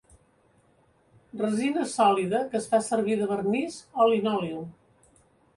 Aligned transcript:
Resina 1.41 1.85
sòlida 1.91 2.41
que 2.53 2.59
es 2.63 2.67
fa 2.73 2.81
servir 2.89 3.19
de 3.21 3.31
vernís 3.35 3.79
o 4.03 4.09
linòleum. 4.15 4.69